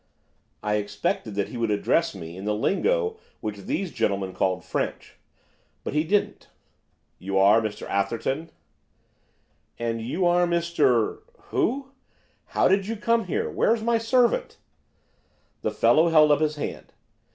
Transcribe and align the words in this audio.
I 0.63 0.77
expected 0.77 1.35
that 1.35 1.49
he 1.49 1.57
would 1.57 1.69
address 1.69 2.15
me 2.15 2.35
in 2.35 2.45
the 2.45 2.55
lingo 2.55 3.19
which 3.39 3.57
these 3.67 3.91
gentlemen 3.91 4.33
call 4.33 4.59
French, 4.59 5.13
but 5.83 5.93
he 5.93 6.03
didn't. 6.03 6.47
'You 7.19 7.37
are 7.37 7.61
Mr 7.61 7.87
Atherton?' 7.87 8.49
'And 9.77 10.01
you 10.01 10.25
are 10.25 10.47
Mr 10.47 11.19
Who? 11.51 11.91
how 12.47 12.67
did 12.67 12.87
you 12.87 12.95
come 12.95 13.25
here? 13.25 13.47
Where's 13.47 13.83
my 13.83 13.99
servant?' 13.99 14.57
The 15.61 15.69
fellow 15.69 16.09
held 16.09 16.31
up 16.31 16.41
his 16.41 16.55
hand. 16.55 16.93